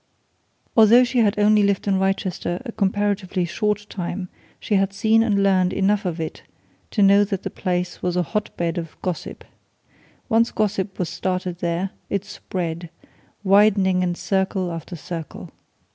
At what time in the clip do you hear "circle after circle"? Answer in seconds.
14.15-15.51